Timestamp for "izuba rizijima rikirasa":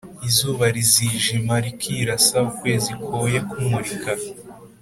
0.27-2.37